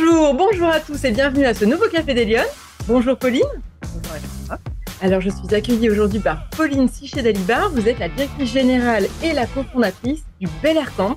[0.00, 2.44] Bonjour, bonjour à tous et bienvenue à ce nouveau Café des Lyonnes.
[2.86, 3.42] Bonjour Pauline.
[3.82, 4.58] Bonjour Alexandra.
[5.00, 7.70] Alors je suis accueillie aujourd'hui par Pauline Sichet d'Alibar.
[7.70, 11.16] Vous êtes la directrice générale et la cofondatrice du Bel Air Camp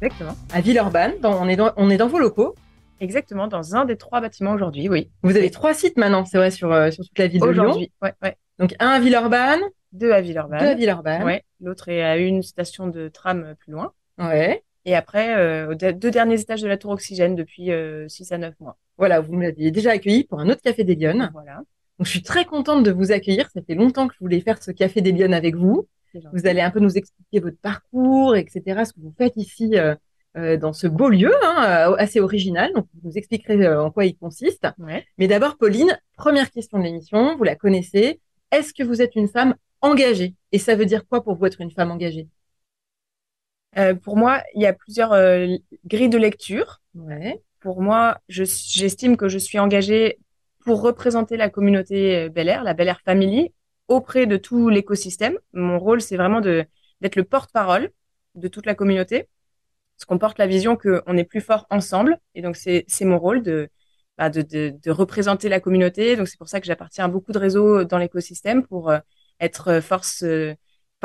[0.00, 0.34] Exactement.
[0.54, 1.12] à Villeurbanne.
[1.20, 2.54] Dans- on, est dans, on est dans vos locaux.
[3.00, 5.10] Exactement, dans un des trois bâtiments aujourd'hui, oui.
[5.22, 7.64] Vous avez trois sites maintenant, c'est vrai, sur, euh, sur toute la ville de Lyon.
[7.64, 8.36] Aujourd'hui, ouais, ouais.
[8.58, 9.60] Donc un à Villeurbanne,
[9.92, 10.76] Deux à deux à Villeurbanne.
[10.78, 11.22] Villeurbanne.
[11.24, 11.42] Ouais.
[11.60, 13.92] L'autre est à une station de tram plus loin.
[14.18, 14.62] Ouais.
[14.86, 17.70] Et après, euh, deux derniers étages de la tour Oxygène depuis
[18.08, 18.78] 6 à 9 mois.
[18.96, 21.28] Voilà, vous m'aviez déjà accueilli pour un autre Café des Lyonnes.
[21.34, 21.56] Voilà.
[21.98, 23.50] Donc je suis très contente de vous accueillir.
[23.50, 25.86] Ça fait longtemps que je voulais faire ce Café des Lyonnes avec vous.
[26.32, 29.94] Vous allez un peu nous expliquer votre parcours, etc., ce que vous faites ici euh,
[30.36, 32.70] euh, dans ce beau lieu, hein, euh, assez original.
[32.74, 34.66] Donc, vous nous expliquerez euh, en quoi il consiste.
[34.78, 35.04] Ouais.
[35.16, 38.20] Mais d'abord, Pauline, première question de l'émission, vous la connaissez.
[38.52, 40.34] Est-ce que vous êtes une femme engagée?
[40.52, 42.28] Et ça veut dire quoi pour vous être une femme engagée?
[43.78, 45.46] Euh, pour moi, il y a plusieurs euh,
[45.84, 46.80] grilles de lecture.
[46.94, 47.42] Ouais.
[47.60, 50.18] Pour moi, je- j'estime que je suis engagée
[50.64, 53.52] pour représenter la communauté euh, Bel Air, la Bel Air Family,
[53.88, 55.38] auprès de tout l'écosystème.
[55.52, 57.90] Mon rôle, c'est vraiment d'être le porte-parole
[58.34, 59.28] de toute la communauté,
[59.96, 62.18] parce qu'on porte la vision qu'on est plus fort ensemble.
[62.34, 63.68] Et donc, c'est mon rôle de,
[64.18, 66.16] bah, de, de, de représenter la communauté.
[66.16, 68.98] Donc, c'est pour ça que j'appartiens à beaucoup de réseaux dans l'écosystème pour euh,
[69.40, 70.24] être force,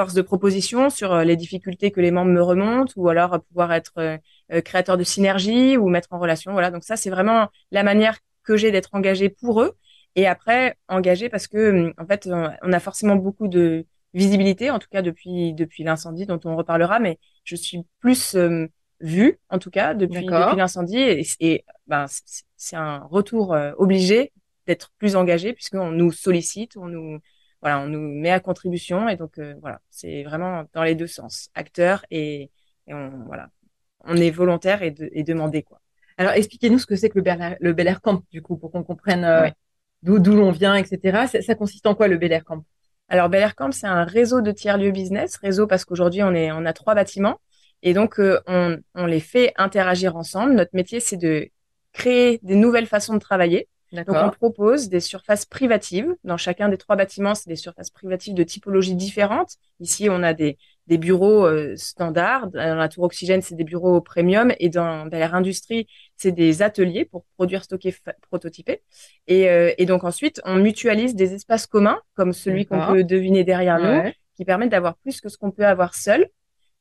[0.02, 3.39] force de proposition sur euh, les difficultés que les membres me remontent ou alors euh,
[3.39, 6.52] pouvoir être euh, créateur de synergie ou mettre en relation.
[6.53, 6.71] Voilà.
[6.71, 9.73] Donc, ça, c'est vraiment la manière que j'ai d'être engagée pour eux.
[10.16, 12.27] Et après, engagée parce que, hum, en fait,
[12.63, 16.99] on a forcément beaucoup de visibilité, en tout cas depuis, depuis l'incendie dont on reparlera,
[16.99, 18.67] mais je suis plus euh,
[18.99, 20.99] vue, en tout cas, depuis, depuis l'incendie.
[20.99, 24.31] Et, et ben, c'est c'est un retour euh, obligé
[24.67, 27.19] d'être plus engagé puisqu'on nous sollicite, on nous,
[27.62, 29.08] voilà, on nous met à contribution.
[29.09, 32.52] Et donc, euh, voilà, c'est vraiment dans les deux sens, acteur et,
[32.88, 33.50] et on, voilà,
[34.06, 35.80] on est volontaire et, de, et demandé, quoi.
[36.17, 38.58] Alors, expliquez-nous ce que c'est que le Bel Air, le Bel Air Camp, du coup,
[38.58, 39.54] pour qu'on comprenne euh, Ouais.
[40.04, 41.27] d'où d'où l'on vient, etc.
[41.27, 42.64] Ça, ça consiste en quoi, le Bel Air Camp?
[43.10, 45.38] Alors, Bel Air Camp, c'est un réseau de tiers-lieux business.
[45.38, 47.39] Réseau parce qu'aujourd'hui, on est, on a trois bâtiments.
[47.83, 50.54] Et donc, euh, on, on les fait interagir ensemble.
[50.54, 51.50] Notre métier, c'est de
[51.94, 53.67] créer des nouvelles façons de travailler.
[53.91, 56.15] Donc, on propose des surfaces privatives.
[56.23, 59.57] Dans chacun des trois bâtiments, c'est des surfaces privatives de typologie différentes.
[59.81, 60.57] Ici, on a des,
[60.87, 62.47] des bureaux euh, standards.
[62.47, 64.53] Dans la tour Oxygène, c'est des bureaux premium.
[64.59, 67.93] Et dans Bel Air Industrie, c'est des ateliers pour produire, stocker,
[68.29, 68.81] prototyper.
[69.27, 73.43] Et, euh, et donc, ensuite, on mutualise des espaces communs, comme celui qu'on peut deviner
[73.43, 76.29] derrière nous, qui permettent d'avoir plus que ce qu'on peut avoir seul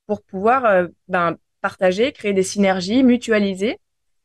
[0.07, 3.79] pour pouvoir euh, ben, partager, créer des synergies, mutualiser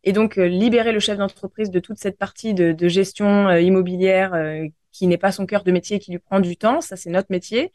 [0.06, 3.60] et donc euh, libérer le chef d'entreprise de toute cette partie de, de gestion euh,
[3.60, 6.80] immobilière euh, qui n'est pas son cœur de métier, qui lui prend du temps.
[6.80, 7.74] Ça, c'est notre métier.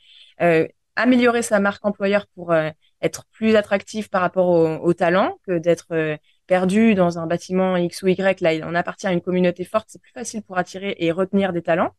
[0.97, 2.55] Améliorer sa marque employeur pour
[3.03, 8.03] être plus attractif par rapport au, au talent que d'être perdu dans un bâtiment X
[8.03, 8.41] ou Y.
[8.41, 9.87] Là, on appartient à une communauté forte.
[9.89, 11.91] C'est plus facile pour attirer et retenir des talents.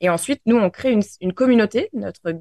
[0.00, 1.90] Et ensuite, nous, on crée une, une communauté.
[1.92, 2.32] Notre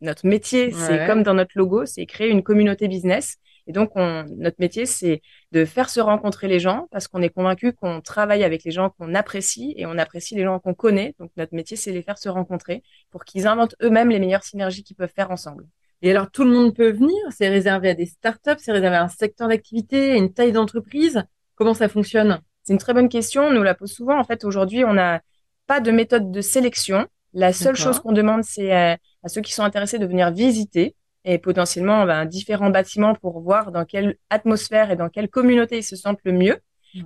[0.00, 3.38] notre métier, c'est comme dans notre logo, c'est créer une communauté business.
[3.66, 7.30] Et donc, on, notre métier, c'est de faire se rencontrer les gens parce qu'on est
[7.30, 11.14] convaincu qu'on travaille avec les gens qu'on apprécie et on apprécie les gens qu'on connaît.
[11.18, 14.82] Donc, notre métier, c'est les faire se rencontrer pour qu'ils inventent eux-mêmes les meilleures synergies
[14.84, 15.66] qu'ils peuvent faire ensemble.
[16.02, 19.04] Et alors, tout le monde peut venir C'est réservé à des startups C'est réservé à
[19.04, 21.22] un secteur d'activité, à une taille d'entreprise
[21.54, 22.40] Comment ça fonctionne?
[22.64, 23.44] C'est une très bonne question.
[23.44, 24.18] On nous la pose souvent.
[24.18, 25.20] En fait, aujourd'hui, on n'a
[25.66, 27.06] pas de méthode de sélection.
[27.32, 30.94] La seule chose qu'on demande, c'est à, à ceux qui sont intéressés de venir visiter
[31.24, 35.84] et potentiellement ben, différents bâtiments pour voir dans quelle atmosphère et dans quelle communauté ils
[35.84, 36.58] se sentent le mieux.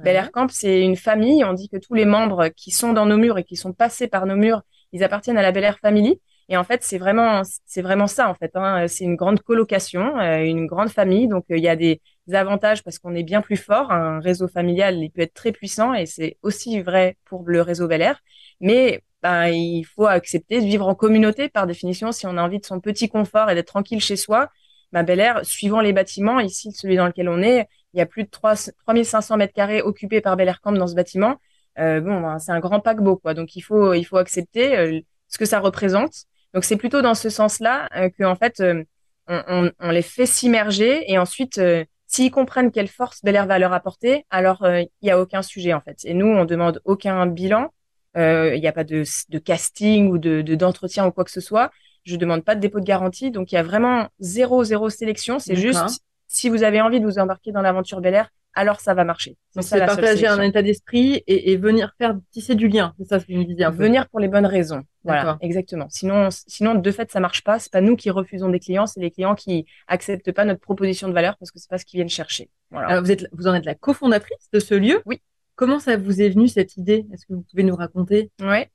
[0.02, 1.44] Bel Air Camp, c'est une famille.
[1.44, 4.06] On dit que tous les membres qui sont dans nos murs et qui sont passés
[4.06, 4.62] par nos murs,
[4.92, 6.20] ils appartiennent à la Bel Air Family.
[6.50, 8.50] Et en fait, c'est vraiment, c'est vraiment ça, en fait.
[8.54, 8.86] Hein.
[8.88, 11.28] C'est une grande colocation, euh, une grande famille.
[11.28, 12.00] Donc, euh, il y a des
[12.32, 13.90] avantages parce qu'on est bien plus fort.
[13.92, 17.86] Un réseau familial, il peut être très puissant et c'est aussi vrai pour le réseau
[17.86, 18.20] Bel Air.
[18.60, 22.12] Mais ben, il faut accepter de vivre en communauté par définition.
[22.12, 24.48] Si on a envie de son petit confort et d'être tranquille chez soi,
[24.92, 28.06] ben, Bel Air, suivant les bâtiments, ici, celui dans lequel on est, il y a
[28.06, 28.54] plus de 3,
[28.86, 31.36] 3500 mètres carrés occupés par Bel Air Camp dans ce bâtiment.
[31.78, 33.34] Euh, bon, ben, c'est un grand paquebot, quoi.
[33.34, 36.12] Donc, il faut, il faut accepter euh, ce que ça représente.
[36.54, 38.84] Donc, c'est plutôt dans ce sens-là euh, que, en fait, euh,
[39.26, 43.46] on, on, on les fait s'immerger et ensuite, euh, s'ils comprennent quelle force Bel Air
[43.46, 45.98] va leur apporter, alors il n'y a aucun sujet, en fait.
[46.04, 47.70] Et nous, on demande aucun bilan.
[48.16, 51.30] Euh, Il n'y a pas de, de casting ou de de- d'entretien ou quoi que
[51.30, 51.70] ce soit.
[52.04, 53.30] Je demande pas de dépôt de garantie.
[53.30, 55.38] Donc, il y a vraiment zéro, zéro sélection.
[55.38, 58.94] C'est juste, si vous avez envie de vous embarquer dans l'aventure Bel Air, alors ça
[58.94, 59.36] va marcher.
[59.54, 62.94] Donc, ça c'est partager un état d'esprit et, et venir faire tisser du lien.
[62.98, 63.82] C'est ça ce que vous me disiez un peu.
[63.84, 64.82] Venir pour les bonnes raisons.
[65.04, 65.86] Voilà, exactement.
[65.90, 67.58] Sinon, sinon, de fait, ça marche pas.
[67.58, 71.08] C'est pas nous qui refusons des clients, c'est les clients qui acceptent pas notre proposition
[71.08, 72.48] de valeur parce que c'est pas ce qu'ils viennent chercher.
[72.70, 72.88] Voilà.
[72.88, 75.02] Alors, vous êtes, vous en êtes la cofondatrice de ce lieu?
[75.06, 75.20] Oui.
[75.58, 77.04] Comment ça vous est venu cette idée?
[77.12, 78.30] Est-ce que vous pouvez nous raconter?
[78.40, 78.70] Ouais.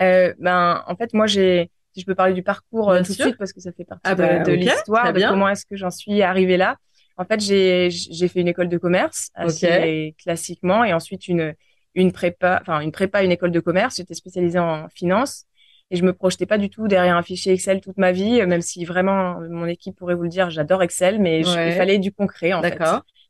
[0.00, 3.18] Euh, ben, en fait, moi, j'ai, si je peux parler du parcours euh, tout de
[3.24, 5.76] suite parce que ça fait partie Ah de, bah, de l'histoire, de comment est-ce que
[5.76, 6.76] j'en suis arrivée là.
[7.16, 11.52] En fait, j'ai, j'ai fait une école de commerce assez classiquement et ensuite une,
[11.96, 13.96] une prépa, enfin, une prépa, une école de commerce.
[13.96, 15.44] J'étais spécialisée en finance
[15.90, 18.60] et je me projetais pas du tout derrière un fichier Excel toute ma vie, même
[18.60, 22.12] si vraiment mon équipe pourrait vous le dire, j'adore Excel, mais je- il fallait du
[22.12, 22.76] concret, en fait.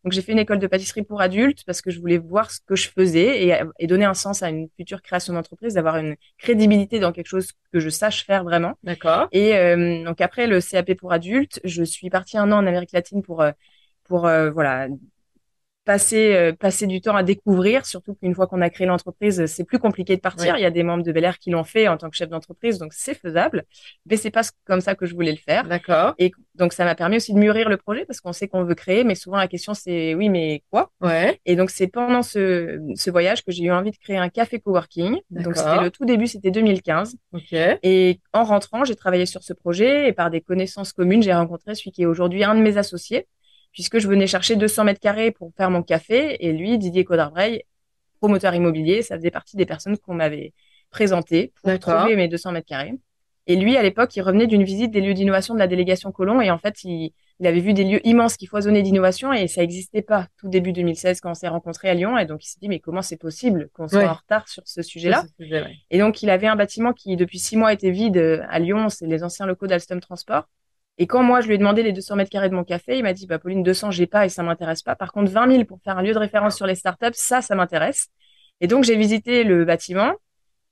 [0.05, 2.61] Donc, j'ai fait une école de pâtisserie pour adultes parce que je voulais voir ce
[2.67, 6.17] que je faisais et, et donner un sens à une future création d'entreprise, d'avoir une
[6.39, 8.75] crédibilité dans quelque chose que je sache faire vraiment.
[8.85, 9.29] D'accord.
[9.33, 12.93] Et euh, donc, après le CAP pour adultes, je suis partie un an en Amérique
[12.93, 13.53] latine pour, euh,
[14.05, 14.89] pour euh, voilà,
[15.89, 19.65] passer, euh, passer du temps à découvrir, surtout qu'une fois qu'on a créé l'entreprise, c'est
[19.65, 20.59] plus compliqué de partir.
[20.59, 22.29] Il y a des membres de Bel Air qui l'ont fait en tant que chef
[22.29, 23.65] d'entreprise, donc c'est faisable.
[24.05, 25.67] Mais c'est pas comme ça que je voulais le faire.
[25.67, 26.13] D'accord.
[26.19, 28.75] Et donc, ça m'a permis aussi de mûrir le projet parce qu'on sait qu'on veut
[28.75, 30.91] créer, mais souvent la question c'est oui, mais quoi?
[31.01, 31.41] Ouais.
[31.47, 34.61] Et donc, c'est pendant ce, ce voyage que j'ai eu envie de créer un café
[34.61, 35.17] coworking.
[35.31, 37.17] Donc, c'était le tout début, c'était 2015.
[37.33, 37.55] Ok.
[37.83, 41.75] Et en rentrant, j'ai travaillé sur ce projet et par des connaissances communes, j'ai rencontré
[41.75, 43.27] celui qui est aujourd'hui un de mes associés,
[43.73, 46.37] puisque je venais chercher 200 mètres carrés pour faire mon café.
[46.47, 47.65] Et lui, Didier Codarbrey,
[48.21, 50.53] promoteur immobilier, ça faisait partie des personnes qu'on m'avait
[50.91, 52.95] présentées pour trouver mes 200 mètres carrés.
[53.51, 56.43] Et lui, à l'époque, il revenait d'une visite des lieux d'innovation de la délégation Colomb.
[56.43, 59.63] Et en fait, il, il avait vu des lieux immenses qui foisonnaient d'innovation et ça
[59.63, 62.19] n'existait pas tout début 2016 quand on s'est rencontrés à Lyon.
[62.19, 64.07] Et donc, il s'est dit, mais comment c'est possible qu'on soit Ouais.
[64.07, 65.23] en retard sur ce sujet-là?
[65.23, 65.77] Ce sujet, ouais.
[65.91, 68.91] Et donc, il avait un bâtiment qui, depuis six mois, était vide euh, à Lyon.
[68.91, 70.47] C'est les anciens locaux d'Alstom Transport.
[70.99, 73.03] Et quand moi, je lui ai demandé les 200 mètres carrés de mon café, il
[73.05, 74.97] m'a dit, bah, Pauline, 200, j'ai pas et ça m'intéresse pas.
[74.97, 77.55] Par contre, 20 000 pour faire un lieu de référence sur les startups, ça, ça
[77.55, 78.09] m'intéresse.
[78.61, 80.13] Et donc, j'ai visité le bâtiment.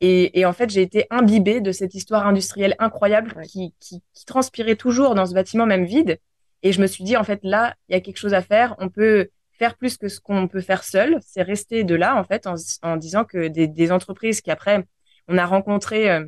[0.00, 3.46] Et, et en fait, j'ai été imbibée de cette histoire industrielle incroyable Ouais.
[3.46, 6.18] qui, qui, qui transpirait toujours dans ce bâtiment, même vide.
[6.62, 8.74] Et je me suis dit, en fait, là, il y a quelque chose à faire.
[8.78, 11.18] On peut faire plus que ce qu'on peut faire seul.
[11.22, 14.84] C'est rester de là, en fait, en, en disant que des, des entreprises qui, après,
[15.28, 16.26] on a rencontré euh,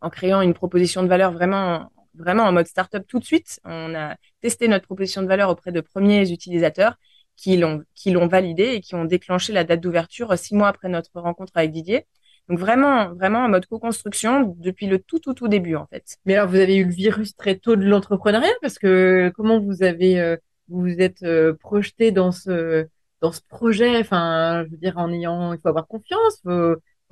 [0.00, 3.60] en créant une proposition de valeur vraiment, vraiment en mode startup tout de suite.
[3.64, 6.96] On a testé notre proposition de valeur auprès de premiers utilisateurs
[7.36, 10.88] qui l'ont, qui l'ont validé et qui ont déclenché la date d'ouverture six mois après
[10.88, 12.06] notre rencontre avec Didier.
[12.48, 16.16] Donc vraiment, vraiment en mode co-construction depuis le tout, tout, tout début, en fait.
[16.26, 19.82] Mais alors, vous avez eu le virus très tôt de l'entrepreneuriat parce que comment vous
[19.82, 20.36] avez, euh,
[20.68, 22.86] vous vous êtes euh, projeté dans ce,
[23.20, 26.42] dans ce projet, enfin, je veux dire, en ayant, il faut avoir confiance,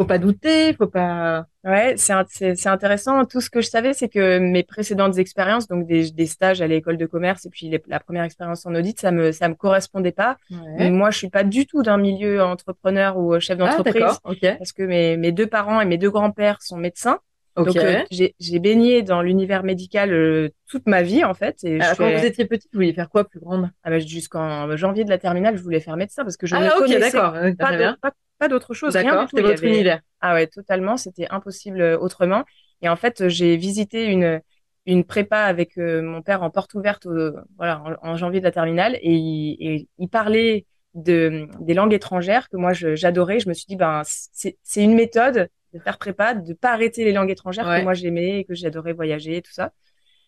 [0.00, 1.46] faut pas douter, faut pas.
[1.62, 3.24] Ouais, c'est int- c'est c'est intéressant.
[3.26, 6.66] Tout ce que je savais, c'est que mes précédentes expériences, donc des, des stages à
[6.66, 9.54] l'école de commerce et puis les- la première expérience en audit, ça me ça me
[9.54, 10.38] correspondait pas.
[10.50, 10.88] Ouais.
[10.90, 14.20] Moi, je suis pas du tout d'un milieu entrepreneur ou chef Ah, d'entreprise d'accord.
[14.24, 14.46] Ok.
[14.58, 17.18] parce que mes mes deux parents et mes deux grands-pères sont médecins.
[17.56, 17.66] Ok.
[17.66, 21.58] Donc euh, j'ai baigné dans l'univers médical euh, toute ma vie en fait.
[21.64, 23.68] Et je Alors, quand fais- vous étiez petite, vous vouliez faire quoi plus grande?
[23.82, 26.64] Ah bah, jusqu'en janvier de la terminale, je voulais faire médecin parce que je ne
[26.64, 27.34] Ah, ok, connaissais d'accord.
[27.34, 27.96] euh, pas de- bien.
[28.00, 30.00] pas, pas d'autre chose, rien D'accord, c'était votre avait- univers.
[30.20, 32.44] Ah ouais, totalement, c'était impossible euh, autrement.
[32.82, 34.40] Et en fait, j'ai visité une
[34.86, 38.44] une prépa avec euh, mon père en porte ouverte au- voilà, en, en janvier de
[38.46, 40.64] la terminale et il, et il parlait
[40.94, 43.38] de des langues étrangères que moi j'adorais.
[43.40, 47.12] Je me suis dit ben c'est une méthode de faire prépa, de pas arrêter les
[47.12, 47.78] langues étrangères Ouais.
[47.80, 49.70] que moi j'aimais et que j'adorais voyager et tout ça.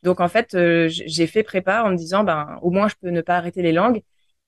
[0.02, 3.08] Donc en fait, euh, j'ai fait prépa en me disant ben au moins je peux
[3.10, 4.02] ne pas arrêter les langues.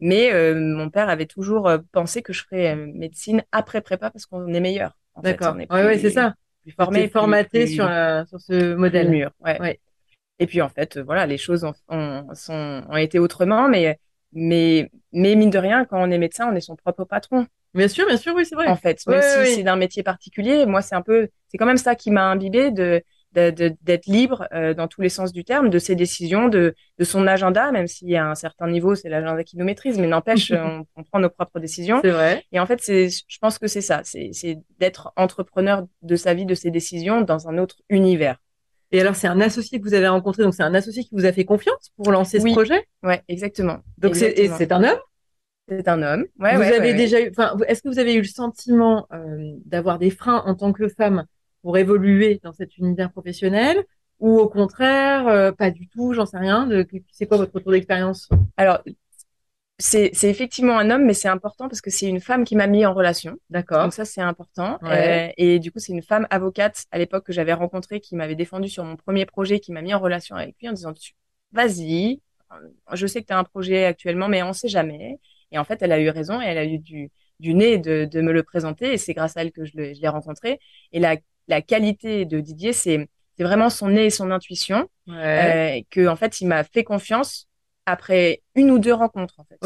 [0.07, 4.11] Mais euh, mon père avait toujours euh, pensé que je ferais euh, médecine après prépa
[4.11, 4.99] parce qu'on est meilleur.
[5.23, 5.57] D'accord.
[5.57, 6.35] Ouais, plus- c'est ça.
[6.63, 9.09] plus Formé, plus- formaté plus- sur la- sur ce modèle.
[9.09, 9.59] mûr, ouais.
[9.63, 9.81] Ouais.
[10.41, 13.99] Et puis en fait, voilà, les choses ont, ont, sont, ont été autrement, mais,
[14.35, 17.47] mais, mais mine de rien, quand on est médecin, on est son propre patron.
[17.73, 18.69] Bien sûr, bien sûr, oui, c'est vrai.
[18.69, 21.67] En fait, même Ouais, si c'est d'un métier particulier, moi c'est un peu, c'est quand
[21.67, 23.03] même ça qui m'a imbibé de-
[23.35, 27.27] d'être libre euh, dans tous les sens du terme, de ses décisions, de, de son
[27.27, 30.85] agenda, même si à un certain niveau, c'est l'agenda qui nous maîtrise, mais n'empêche, on,
[30.97, 32.01] on prend nos propres décisions.
[32.03, 32.45] C'est vrai.
[32.53, 34.31] Et en fait, c'est, je pense que c'est ça, c'est,
[34.79, 38.37] d'être entrepreneur de sa vie, de ses décisions dans un autre univers.
[38.93, 41.25] Et alors, c'est un associé que vous avez rencontré, donc c'est un associé qui vous
[41.25, 42.51] a fait confiance pour lancer Oui.
[42.51, 42.87] ce projet?
[43.03, 43.79] Ouais, exactement.
[43.99, 44.99] Donc c'est un homme?
[45.69, 46.27] C'est un homme.
[46.39, 47.33] Ouais, vous ouais, avez ouais, déjà eu,
[47.67, 51.25] est-ce que vous avez eu le sentiment euh, d'avoir des freins en tant que femme
[51.65, 53.83] pour évoluer dans cet univers professionnel,
[54.21, 56.67] ou au contraire, euh, pas du tout, j'en sais rien.
[56.67, 58.29] De, c'est quoi votre retour d'expérience?
[58.59, 58.81] Alors,
[59.79, 62.85] c'est, effectivement un homme, mais c'est important parce que c'est une femme qui m'a mis
[62.85, 63.39] en relation.
[63.49, 63.83] D'accord.
[63.83, 64.79] Donc ça, c'est important.
[64.83, 65.31] Ouais.
[65.31, 68.35] Euh, et du coup, c'est une femme avocate à l'époque que j'avais rencontrée qui m'avait
[68.35, 70.93] défendu sur mon premier projet, qui m'a mis en relation avec lui en disant,
[71.53, 72.21] vas-y,
[72.93, 75.19] je sais que tu as un projet actuellement, mais on sait jamais.
[75.51, 78.05] Et en fait, elle a eu raison et elle a eu du, du nez de,
[78.05, 78.93] de me le présenter.
[78.93, 80.61] Et c'est grâce à elle que je l'ai rencontré.
[80.93, 81.17] Et la,
[81.49, 83.09] la qualité de Didier, c'est,
[83.39, 85.81] vraiment son nez et son intuition Ouais.
[85.81, 87.49] euh, que en fait il m'a fait confiance
[87.85, 89.57] après une ou deux rencontres en fait.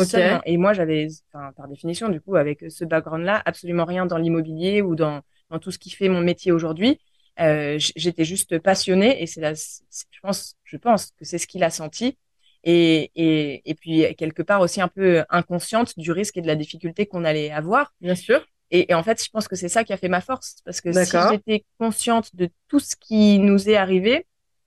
[0.46, 4.96] Et moi, j'avais, par définition, du coup, avec ce background-là, absolument rien dans l'immobilier ou
[4.96, 5.20] dans,
[5.50, 6.98] dans tout ce qui fait mon métier aujourd'hui.
[7.40, 11.62] Euh, j'étais juste passionnée et c'est là, je pense, je pense que c'est ce qu'il
[11.62, 12.16] a senti.
[12.64, 16.56] Et, et, et puis quelque part aussi un peu inconsciente du risque et de la
[16.56, 17.92] difficulté qu'on allait avoir.
[18.00, 18.44] Bien sûr.
[18.70, 20.92] Et, en fait, je pense que c'est ça qui a fait ma force, parce que
[20.92, 24.26] si j'étais consciente de tout ce qui nous est arrivé,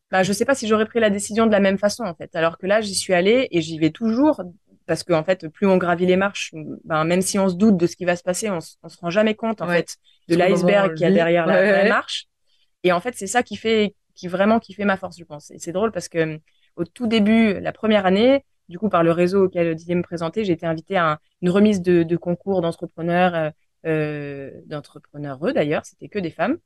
[0.09, 2.35] bah, je sais pas si j'aurais pris la décision de la même façon, en fait.
[2.35, 4.41] Alors que là, j'y suis allée et j'y vais toujours,
[4.87, 6.51] parce que en fait, plus on gravit les marches,
[6.83, 8.97] ben, même si on se doute de ce qui va se passer, on, on se
[8.97, 12.25] rend jamais compte, en fait, de l'iceberg qu'il y a derrière la, marche.
[12.83, 15.51] Et en fait, c'est ça qui fait, qui vraiment qui fait ma force, je pense.
[15.51, 16.39] Et c'est drôle parce que
[16.75, 20.43] au tout début, la première année, du coup, par le réseau auquel Didier me présentait,
[20.43, 23.49] j'ai été invitée à une remise de, de concours d'entrepreneurs, euh,
[23.83, 26.57] d'entrepreneurs eux d'ailleurs, c'était que des femmes.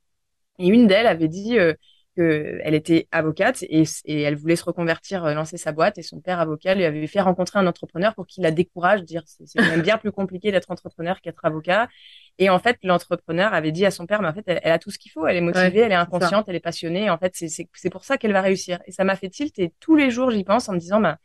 [0.59, 1.73] Et une d'elles avait dit euh,
[2.15, 5.97] qu'elle était avocate et, et, elle voulait se reconvertir, euh, lancer sa boîte.
[5.97, 9.23] Et son père avocat lui avait fait rencontrer un entrepreneur pour qu'il la décourage, dire
[9.25, 11.89] c'est même bien plus compliqué d'être entrepreneur qu'être avocat.
[12.37, 14.91] Et en fait, l'entrepreneur avait dit à son père, mais en fait, elle, a tout
[14.91, 17.09] ce qu'il faut, elle est motivée, elle est inconsciente, elle est passionnée.
[17.09, 18.79] En fait, c'est pour ça qu'elle va réussir.
[18.85, 19.57] Et ça m'a fait tilt.
[19.59, 21.17] Et tous les jours, j'y pense en me disant, bah,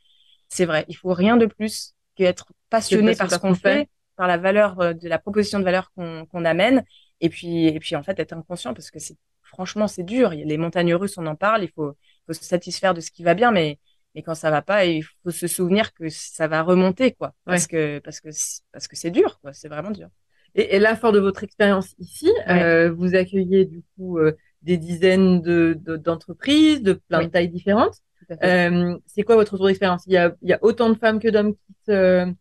[0.49, 3.89] c'est vrai, il faut rien de plus qu'être passionné par ce qu'on fait,
[4.21, 6.85] par la valeur euh, de la proposition de valeur qu'on amène.
[7.23, 10.29] Et puis, et puis, en fait, être inconscient parce que c'est franchement, c'est dur.
[10.31, 11.63] Les montagnes russes, on en parle.
[11.65, 11.97] Il faut,
[12.27, 13.79] faut se satisfaire de ce qui va bien, mais
[14.15, 17.33] mais quand ça va pas, il faut se souvenir que ça va remonter, quoi.
[17.47, 18.29] Parce que parce que
[18.73, 19.55] parce que c'est dur, quoi.
[19.55, 20.09] C'est vraiment dur.
[20.55, 25.41] Et, là, fort de votre expérience ici, euh, vous accueillez du coup euh, des dizaines
[25.41, 27.97] de d'entreprises de, plein de tailles différentes.
[28.45, 30.03] Euh, c'est quoi votre retour d'expérience?
[30.07, 32.35] Il y a il y a autant de femmes que d'hommes qui se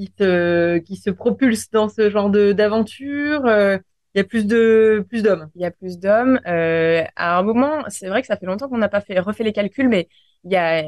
[0.00, 3.44] qui se qui se propulsent dans ce genre de d'aventure.
[3.46, 3.78] Euh,
[4.14, 5.48] il y a plus de plus d'hommes.
[5.54, 6.40] Il y a plus d'hommes.
[6.46, 9.44] Euh, à un moment, c'est vrai que ça fait longtemps qu'on n'a pas fait refait
[9.44, 10.08] les calculs, mais
[10.44, 10.84] il y a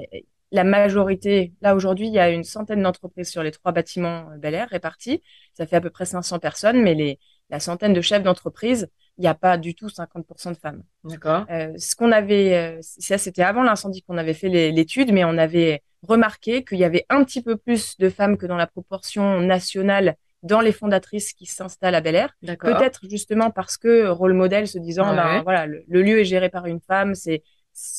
[0.50, 1.52] la majorité.
[1.60, 4.68] Là aujourd'hui, il y a une centaine d'entreprises sur les trois bâtiments euh, Bel Air
[4.70, 5.22] répartis.
[5.54, 7.18] Ça fait à peu près 500 personnes, mais les
[7.50, 8.88] la centaine de chefs d'entreprise,
[9.18, 10.84] il n'y a pas du tout 50% de femmes.
[11.04, 11.44] D'accord.
[11.50, 15.82] Euh, ce qu'on avait, ça c'était avant l'incendie qu'on avait fait l'étude, mais on avait
[16.02, 20.16] remarqué qu'il y avait un petit peu plus de femmes que dans la proportion nationale
[20.42, 22.34] dans les fondatrices qui s'installent à Bel Air.
[22.42, 26.66] Peut-être justement parce que rôle modèle se disant, ben, voilà, le, lieu est géré par
[26.66, 27.42] une femme, c'est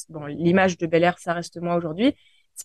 [0.10, 2.16] bon, l'image de Bel Air, ça reste moi aujourd'hui.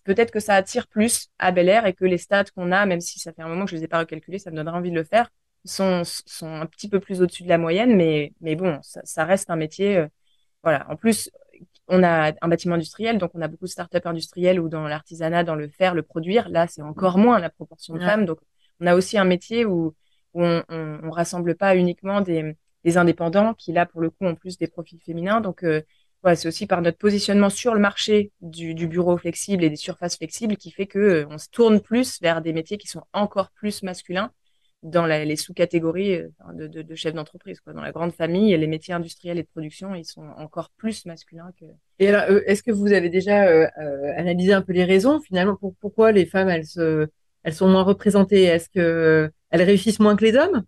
[0.04, 3.00] Peut-être que ça attire plus à Bel Air et que les stats qu'on a, même
[3.00, 4.90] si ça fait un moment que je les ai pas recalculés, ça me donnerait envie
[4.90, 5.30] de le faire,
[5.64, 9.25] sont, sont un petit peu plus au-dessus de la moyenne, mais, mais bon, ça, ça
[9.25, 9.97] reste un métier.
[9.97, 10.09] Euh,
[10.62, 10.87] voilà.
[10.90, 11.30] En plus,
[11.88, 15.45] on a un bâtiment industriel, donc on a beaucoup de startups industrielles ou dans l'artisanat,
[15.45, 16.49] dans le faire, le produire.
[16.49, 18.26] Là, c'est encore moins la proportion de femmes.
[18.26, 18.38] Donc,
[18.80, 19.95] on a aussi un métier où,
[20.35, 22.57] on, on, rassemble pas uniquement des,
[22.97, 25.40] indépendants qui là pour le coup ont plus des profils féminins.
[25.40, 25.83] Donc euh,
[26.35, 30.57] c'est aussi par notre positionnement sur le marché du, bureau flexible et des surfaces flexibles
[30.57, 33.83] qui fait que euh, on se tourne plus vers des métiers qui sont encore plus
[33.83, 34.30] masculins
[34.82, 37.61] dans les sous-catégories euh, de, de, chefs d'entreprise.
[37.66, 41.50] Dans la grande famille, les métiers industriels et de production, ils sont encore plus masculins
[41.58, 41.66] que.
[41.99, 43.68] Et alors, est-ce que vous avez déjà
[44.16, 47.08] analysé un peu les raisons finalement pour, pourquoi les femmes elles se
[47.42, 48.44] elles sont moins représentées?
[48.44, 50.62] Est-ce que elles réussissent moins que les hommes?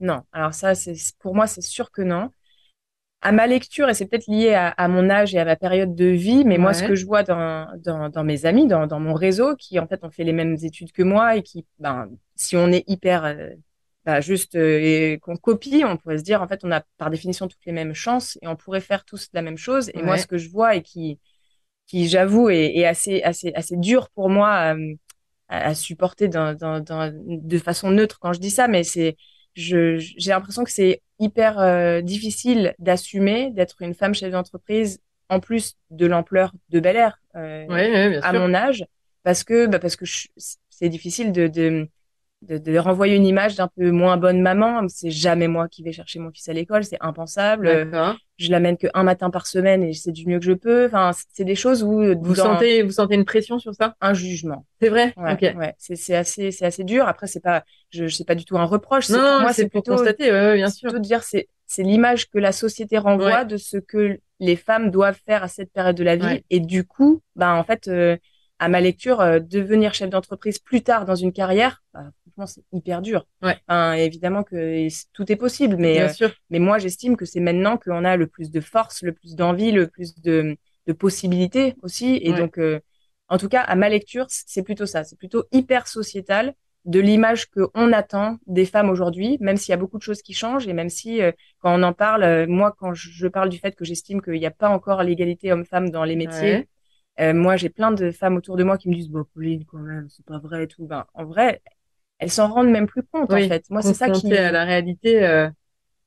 [0.00, 0.22] Non.
[0.32, 2.30] Alors ça, c'est pour moi, c'est sûr que non.
[3.22, 6.04] À ma lecture, et c'est peut-être lié à, mon âge et à ma période de
[6.04, 9.56] vie, mais moi, ce que je vois dans, dans, mes amis, dans, dans, mon réseau,
[9.56, 12.70] qui en fait ont fait les mêmes études que moi et qui, ben, si on
[12.70, 13.48] est hyper euh,
[14.06, 17.10] bah, juste euh, et qu'on copie, on pourrait se dire en fait on a par
[17.10, 19.90] définition toutes les mêmes chances et on pourrait faire tous la même chose.
[19.94, 21.18] Et moi, ce que je vois et qui,
[21.86, 24.94] qui j'avoue est, assez assez assez dur pour moi euh,
[25.48, 29.16] à, supporter de façon neutre quand je dis ça, mais c'est
[29.54, 35.76] j'ai l'impression que c'est hyper euh, difficile d'assumer d'être une femme chef d'entreprise en plus
[35.90, 37.66] de l'ampleur de Bel Air euh,
[38.22, 38.84] à mon âge
[39.22, 40.04] parce que bah, parce que
[40.68, 41.88] c'est difficile de, de
[42.42, 44.86] de, de, renvoyer une image d'un peu moins bonne maman.
[44.88, 47.90] C'est jamais moi qui vais chercher mon fils à l'école, c'est impensable.
[48.38, 50.86] Je l'amène que un matin par semaine et c'est du mieux que je peux.
[50.86, 53.94] Enfin, c'est des choses où vous sentez vous sentez une pression sur ça?
[54.00, 54.66] Un jugement.
[54.80, 55.14] C'est vrai?
[55.16, 55.74] Ouais, ouais.
[55.78, 57.08] C'est assez c'est assez dur.
[57.08, 59.08] Après, c'est pas je, je sais pas du tout un reproche.
[59.08, 60.30] Non, moi c'est plutôt constater.
[60.30, 60.90] Ouais, bien sûr.
[60.90, 65.18] Plutôt dire c'est c'est l'image que la société renvoie de ce que les femmes doivent
[65.26, 67.88] faire à cette période de la vie et du coup, bah en fait.
[67.88, 68.16] Euh,
[68.58, 72.10] à ma lecture, euh, devenir chef d'entreprise plus tard dans une carrière, bah,
[72.46, 73.26] c'est hyper dur.
[73.42, 73.58] Ouais.
[73.98, 76.30] évidemment que tout est possible, mais, Bien sûr.
[76.50, 79.72] mais moi, j'estime que c'est maintenant qu'on a le plus de force, le plus d'envie,
[79.72, 82.18] le plus de, de possibilités aussi.
[82.22, 82.80] Et donc, euh,
[83.28, 85.04] en tout cas, à ma lecture, c'est plutôt ça.
[85.04, 89.76] C'est plutôt hyper sociétal de l'image qu'on attend des femmes aujourd'hui, même s'il y a
[89.76, 92.76] beaucoup de choses qui changent et même si, euh, quand on en parle, euh, moi,
[92.78, 96.04] quand je parle du fait que j'estime qu'il n'y a pas encore l'égalité homme-femme dans
[96.04, 96.68] les métiers,
[97.18, 100.08] moi, j'ai plein de femmes autour de moi qui me disent, bon, Pauline, quand même,
[100.10, 100.86] c'est pas vrai et tout.
[100.86, 101.62] Ben, en vrai,
[102.18, 103.64] elles s'en rendent même plus compte, en fait.
[103.70, 104.34] Moi, c'est ça qui.
[104.34, 105.24] à la réalité.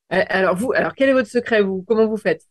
[0.10, 1.84] Alors, vous, alors, quel est votre secret, vous?
[1.88, 2.44] Comment vous faites?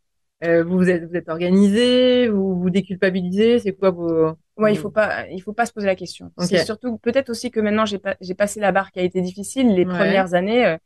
[0.43, 5.29] vous êtes, vous êtes organisé, vous vous déculpabilisez, c'est quoi vos, Ouais, il faut pas,
[5.29, 6.33] il faut pas se poser la question.
[6.39, 9.21] C'est surtout peut-être aussi que maintenant j'ai pas, j'ai passé la barre qui a été
[9.21, 10.67] difficile les premières années.
[10.67, 10.77] Euh,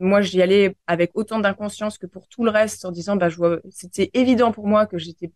[0.00, 3.36] moi, j'y allais avec autant d'inconscience que pour tout le reste, en disant, bah, je
[3.36, 5.30] vois, c'était évident pour moi que j'étais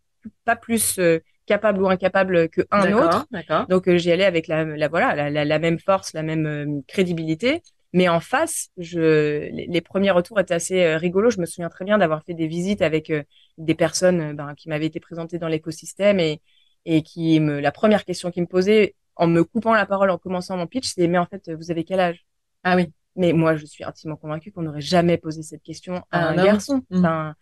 [0.45, 3.27] pas plus euh, capable ou incapable que un autre.
[3.69, 7.63] Donc euh, j'y allais avec la, la voilà, la, la, même force, la même crédibilité.
[7.93, 11.31] Mais en face, je, les, premiers retours étaient assez rigolos.
[11.31, 13.13] Je me souviens très bien d'avoir fait des visites avec
[13.57, 16.41] des personnes ben, qui m'avaient été présentées dans l'écosystème et
[16.87, 20.19] et qui me, la première question qu'il me posait en me coupant la parole en
[20.19, 22.25] commençant mon pitch, c'est mais en fait, vous avez quel âge?
[22.63, 22.93] Ah oui.
[23.17, 26.83] Mais moi, je suis intimement convaincue qu'on n'aurait jamais posé cette question à un, garçon.
[26.91, 26.99] Mmh.
[26.99, 27.33] Enfin, euh,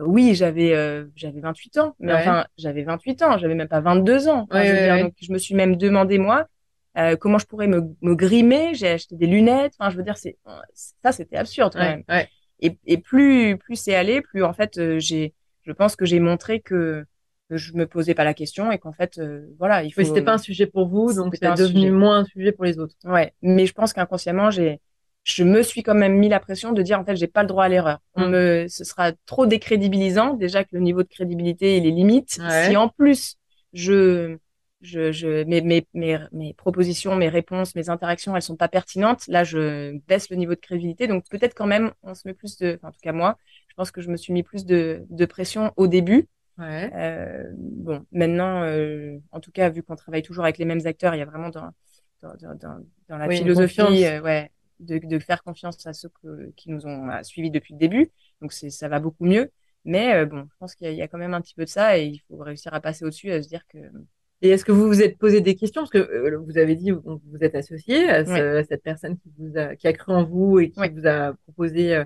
[0.00, 4.28] oui, j'avais euh, j'avais 28 ans, mais enfin, j'avais 28 ans, j'avais même pas 22
[4.28, 4.46] ans.
[4.50, 6.48] je, veux dire, donc, je me suis même demandé moi
[6.96, 8.74] euh, comment je pourrais me, me grimer.
[8.74, 9.74] J'ai acheté des lunettes.
[9.78, 10.36] Enfin, je veux dire, c'est
[11.02, 12.04] ça, c'était absurde quand même.
[12.60, 16.20] Et, et plus plus c'est allé, plus en fait, euh, j'ai, je pense que j'ai
[16.20, 17.04] montré que
[17.50, 20.22] que je me posais pas la question et qu'en fait euh, voilà il faut c'était
[20.22, 23.34] pas un sujet pour vous donc c'est devenu moins un sujet pour les autres ouais
[23.42, 24.80] mais je pense qu'inconsciemment j'ai
[25.24, 27.48] je me suis quand même mis la pression de dire en fait j'ai pas le
[27.48, 28.30] droit à l'erreur on mm.
[28.30, 32.76] me ce sera trop décrédibilisant déjà que le niveau de crédibilité il est limite si
[32.76, 33.36] en plus
[33.72, 34.36] je
[34.80, 39.26] je, je mes, mes, mes, mes, propositions, mes réponses, mes interactions, elles sont pas pertinentes.
[39.28, 41.06] Là, je baisse le niveau de crédibilité.
[41.06, 43.38] Donc peut-être quand même, on se met plus de, enfin, en tout cas moi,
[43.68, 46.28] je pense que je me suis mis plus de, de pression au début
[46.58, 46.90] Ouais.
[46.94, 51.14] Euh, bon, maintenant, euh, en tout cas, vu qu'on travaille toujours avec les mêmes acteurs,
[51.14, 51.70] il y a vraiment dans,
[52.22, 54.50] dans, dans, dans la philosophie euh, ouais,
[54.80, 58.10] de, de, faire confiance à ceux que, qui nous ont euh, suivis depuis le début.
[58.40, 59.50] Donc, c'est, ça va beaucoup mieux.
[59.84, 61.70] Mais euh, bon, je pense qu'il y, y, a quand même un petit peu de
[61.70, 63.78] ça et il faut réussir à passer au-dessus, à se dire que.
[64.42, 65.82] Et est-ce que vous vous êtes posé des questions?
[65.82, 69.74] Parce que vous avez dit que vous êtes associé à, cette personne qui, vous a,
[69.76, 72.04] qui a cru en vous et qui vous a proposé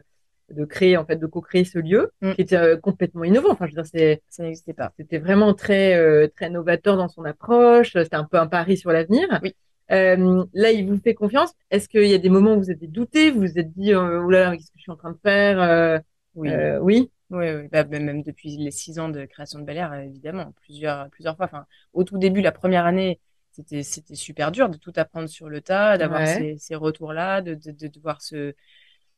[0.50, 2.32] de créer en fait de co-créer ce lieu mm.
[2.32, 5.54] qui était euh, complètement innovant enfin je veux dire c'est ça n'existait pas c'était vraiment
[5.54, 9.54] très euh, très novateur dans son approche c'était un peu un pari sur l'avenir oui
[9.90, 12.86] euh, là il vous fait confiance est-ce qu'il y a des moments où vous avez
[12.86, 16.02] douté vous vous êtes dit oh là qu'est-ce que je suis en train de faire
[16.34, 17.68] oui oui oui, oui.
[17.68, 21.44] Bah, même depuis les six ans de création de Bel Air, évidemment, plusieurs, plusieurs fois.
[21.46, 23.20] Enfin, au tout début, la première année,
[23.52, 27.54] c'était, c'était super dur de tout apprendre sur le tas, d'avoir ces, ces retours-là, de,
[27.54, 28.54] de, de devoir se,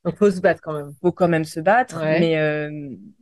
[0.04, 0.94] donc faut se battre quand même.
[1.02, 2.70] Faut quand même se battre, mais euh,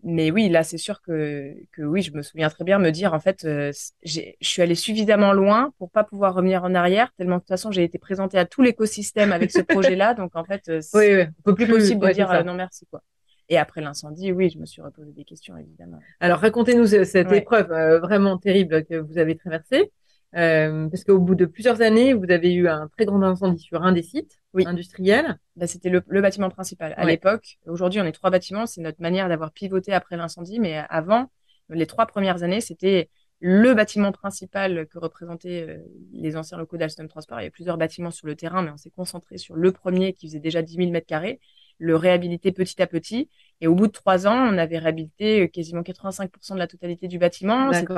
[0.04, 3.14] mais oui, là c'est sûr que que oui, je me souviens très bien me dire
[3.14, 3.72] en fait, euh,
[4.04, 7.72] je suis allée suffisamment loin pour pas pouvoir revenir en arrière, tellement de toute façon
[7.72, 11.54] j'ai été présentée à tout l'écosystème avec ce projet-là, donc en fait, euh, c'est oui,
[11.54, 13.02] plus, possible de dire non merci quoi.
[13.48, 15.98] Et après l'incendie, oui, je me suis reposé des questions évidemment.
[16.20, 19.90] Alors racontez-nous cette épreuve vraiment terrible que vous avez traversée.
[20.36, 23.82] Euh, parce qu'au bout de plusieurs années, vous avez eu un très grand incendie sur
[23.82, 24.64] un des sites oui.
[24.66, 25.38] industriels.
[25.56, 27.58] Bah, c'était le, le, bâtiment principal à l'époque.
[27.66, 28.66] Aujourd'hui, on est trois bâtiments.
[28.66, 30.60] C'est notre manière d'avoir pivoté après l'incendie.
[30.60, 31.30] Mais avant,
[31.70, 33.08] les trois premières années, c'était
[33.40, 35.78] le bâtiment principal que représentaient euh,
[36.12, 37.40] les anciens locaux d'Alstom Transport.
[37.40, 40.12] Il y a plusieurs bâtiments sur le terrain, mais on s'est concentré sur le premier
[40.12, 41.40] qui faisait déjà 10 000 mètres carrés,
[41.78, 43.28] le réhabiliter petit à petit.
[43.60, 47.06] Et au bout de trois ans, on avait réhabilité euh, quasiment 85% de la totalité
[47.06, 47.72] du bâtiment.
[47.72, 47.94] C'était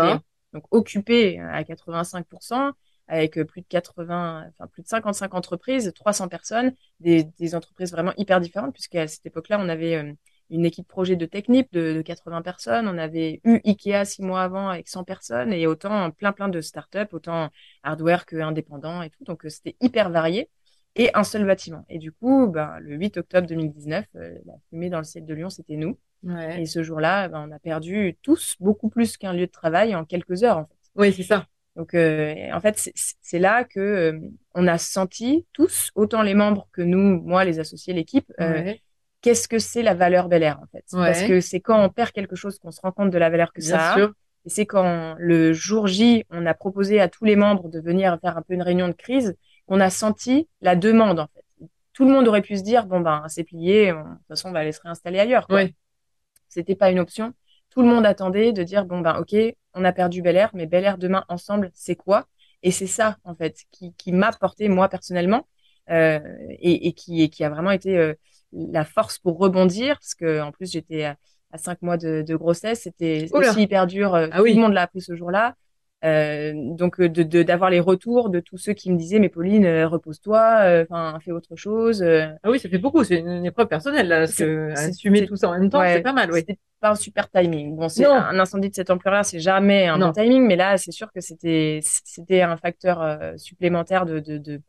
[0.53, 2.73] donc occupé à 85%
[3.11, 8.41] avec plus de 80, enfin plus de 55 entreprises, 300 personnes, des, entreprises vraiment hyper
[8.41, 10.13] différentes, puisqu'à cette époque-là, on avait euh,
[10.49, 14.43] une équipe projet de Technip de, de 80 personnes, on avait eu Ikea six mois
[14.43, 17.51] avant avec 100 personnes, et autant plein plein de startups, autant
[17.83, 20.49] hardware que indépendants et tout, donc euh, c'était hyper varié,
[20.95, 21.85] et un seul bâtiment.
[21.89, 25.35] Et du coup, ben, le 8 octobre 2019, euh, la fumée dans le ciel de
[25.35, 25.99] Lyon, c'était nous.
[26.22, 26.62] Ouais.
[26.62, 30.04] Et ce jour-là, ben, on a perdu tous beaucoup plus qu'un lieu de travail en
[30.04, 30.59] quelques heures.
[30.59, 30.74] En fait.
[30.96, 31.46] Oui, c'est ça.
[31.76, 34.20] Donc, euh, en fait, c'est là que euh,
[34.54, 38.74] on a senti tous, autant les membres que nous, moi, les associés, l'équipe, euh,
[39.22, 40.85] qu'est-ce que c'est la valeur Bel Air, en fait?
[40.90, 43.52] Parce que c'est quand on perd quelque chose qu'on se rend compte de la valeur
[43.52, 43.98] que ça a.
[44.46, 48.18] Et c'est quand le jour J, on a proposé à tous les membres de venir
[48.20, 51.66] faire un peu une réunion de crise, qu'on a senti la demande, en fait.
[51.92, 54.52] Tout le monde aurait pu se dire, bon, ben, c'est plié, de toute façon, on
[54.52, 55.46] va aller se réinstaller ailleurs.
[55.46, 55.64] Quoi.
[56.51, 57.33] C'était pas une option.
[57.71, 59.35] Tout le monde attendait de dire bon ben ok,
[59.75, 62.27] on a perdu Bel Air, mais Bel Air demain ensemble, c'est quoi?
[62.63, 65.47] Et c'est ça en fait qui, qui m'a porté moi personnellement
[65.91, 68.15] euh, et, et, qui, et qui a vraiment été euh,
[68.53, 71.17] la force pour rebondir parce que en plus j'étais à,
[71.57, 74.15] cinq mois de, de grossesse, c'était aussi hyper dur.
[74.15, 75.55] Euh, ah tout le monde l'a appris ce jour-là.
[76.03, 80.83] Euh, donc de d'avoir les retours de tous ceux qui me disaient mais Pauline repose-toi
[80.83, 84.35] enfin fais autre chose ah oui ça fait beaucoup c'est une, épreuve personnelle là parce
[84.35, 87.29] que assumer tout ça en même temps c'est pas mal oui c'était pas un super
[87.29, 87.77] timing.
[87.77, 90.79] Bon c'est un incendie de cette ampleur là c'est jamais un bon timing mais là
[90.79, 94.63] c'est sûr que c'était c'était un facteur supplémentaire de, de, de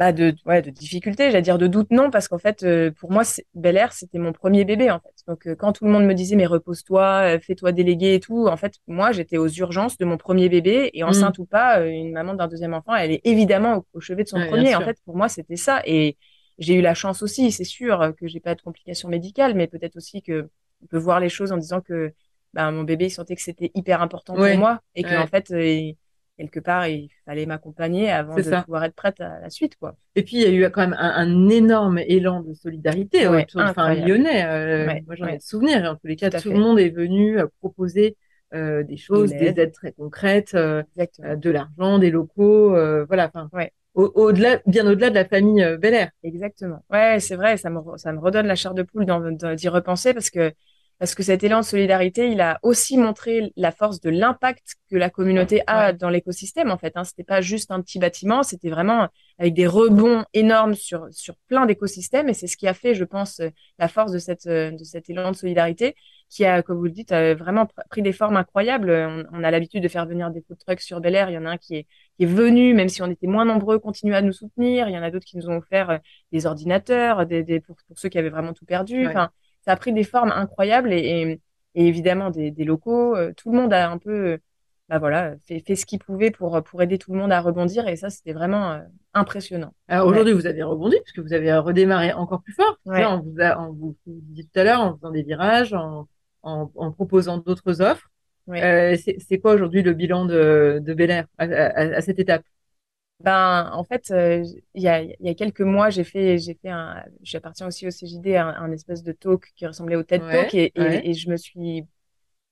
[0.00, 3.12] bah de ouais de difficulté j'allais dire de doute non parce qu'en fait euh, pour
[3.12, 3.22] moi
[3.54, 5.12] Bel Air c'était mon premier bébé en fait.
[5.28, 8.46] Donc euh, quand tout le monde me disait mais repose-toi euh, fais-toi déléguer et tout
[8.46, 11.42] en fait moi j'étais aux urgences de mon premier bébé et enceinte mm.
[11.42, 14.74] ou pas une maman d'un deuxième enfant elle est évidemment au, chevet de son premier.
[14.74, 16.16] En fait pour moi c'était ça et
[16.58, 19.96] j'ai eu la chance aussi c'est sûr que j'ai pas de complications médicales mais peut-être
[19.96, 20.48] aussi que
[20.82, 22.14] on peut voir les choses en disant que
[22.54, 25.52] bah, mon bébé il sentait que c'était hyper important pour moi et que en fait
[26.40, 29.94] quelque part, il fallait m'accompagner avant de pouvoir être prête à la suite, quoi.
[30.16, 33.94] Et puis, il y a eu quand même un, énorme élan de solidarité autour, enfin,
[33.94, 34.44] lyonnais.
[34.46, 35.84] Euh, moi, j'en ai de souvenirs.
[35.84, 38.16] En tous les cas, tout, le monde est venu euh, proposer
[38.54, 42.70] euh, des choses, des aides très concrètes, de l'argent, des locaux,
[43.06, 43.30] voilà.
[43.32, 43.50] Enfin,
[43.94, 46.10] au-delà, bien au-delà de la famille Bel Air.
[46.22, 46.82] Exactement.
[46.90, 47.58] Ouais, c'est vrai.
[47.58, 49.04] Ça me, ça me redonne la chair de poule
[49.56, 50.52] d'y repenser parce que
[51.00, 54.96] parce que cet élan de solidarité, il a aussi montré la force de l'impact que
[54.96, 56.70] la communauté a dans l'écosystème.
[56.70, 57.04] En fait, hein.
[57.04, 59.08] c'était pas juste un petit bâtiment, c'était vraiment
[59.38, 62.28] avec des rebonds énormes sur sur plein d'écosystèmes.
[62.28, 63.40] Et c'est ce qui a fait, je pense,
[63.78, 65.94] la force de cette de cet élan de solidarité,
[66.28, 68.90] qui a, comme vous le dites, vraiment pris des formes incroyables.
[69.32, 71.30] On, a l'habitude de faire venir des food trucks sur Bel Air.
[71.30, 71.86] Il y en a un qui est
[72.18, 74.86] qui est venu, même si on était moins nombreux, continuer à nous soutenir.
[74.90, 75.98] Il y en a d'autres qui nous ont offert euh,
[76.30, 79.06] des ordinateurs, des, des pour, pour ceux qui avaient vraiment tout perdu.
[79.06, 79.30] Enfin
[79.64, 81.40] ça a pris des formes incroyables et,
[81.74, 83.16] évidemment des, locaux.
[83.16, 84.38] Euh, tout le monde a un peu,
[84.88, 87.86] bah voilà, fait, fait ce qu'il pouvait pour, pour aider tout le monde à rebondir
[87.86, 88.80] et ça, c'était vraiment euh,
[89.14, 89.72] impressionnant.
[89.88, 92.76] Alors aujourd'hui, vous avez rebondi puisque vous avez redémarré encore plus fort.
[92.86, 96.08] on vous a, on vous, dit tout à l'heure, en faisant des virages, en,
[96.42, 98.10] en, proposant d'autres offres.
[98.48, 102.42] Euh, c'est quoi aujourd'hui le bilan de, de Bel Air à cette étape?
[103.20, 104.42] Ben, en fait, euh,
[104.74, 107.90] il y, a, y a quelques mois, j'ai fait, j'ai fait un, j'appartiens aussi au
[107.90, 111.36] CJD, un, un, espèce de talk qui ressemblait au TED Talk et, et, je me
[111.36, 111.84] suis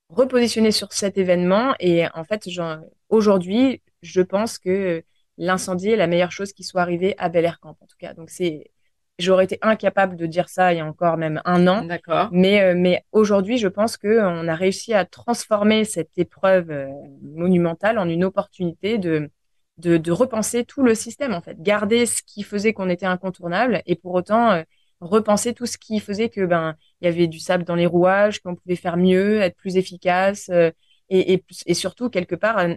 [0.09, 2.47] repositionnée sur cet événement et en fait,
[3.09, 5.03] aujourd'hui, je pense que
[5.37, 8.13] l'incendie est la meilleure chose qui soit arrivée à Bel Air Camp, en tout cas.
[8.13, 8.69] Donc c'est,
[9.17, 11.83] j'aurais été incapable de dire ça il y a encore même un an.
[11.83, 12.29] D'accord.
[12.31, 16.89] Mais, euh, mais aujourd'hui, je pense que on a réussi à transformer cette épreuve euh,
[17.23, 19.31] monumentale en une opportunité de
[19.79, 21.61] de, repenser tout le système, en fait.
[21.61, 24.63] Garder ce qui faisait qu'on était incontournable et pour autant euh,
[24.99, 28.41] repenser tout ce qui faisait que ben il y avait du sable dans les rouages,
[28.41, 30.71] qu'on pouvait faire mieux, être plus efficace euh,
[31.09, 32.75] et, et, surtout quelque part euh,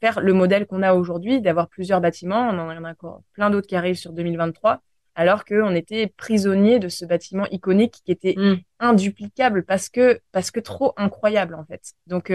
[0.00, 2.48] faire le modèle qu'on a aujourd'hui, d'avoir plusieurs bâtiments.
[2.50, 4.82] On en a encore plein d'autres qui arrivent sur 2023
[5.16, 8.56] alors qu'on était prisonnier de ce bâtiment iconique qui était mm.
[8.78, 11.94] induplicable parce que parce que trop incroyable en fait.
[12.06, 12.30] Donc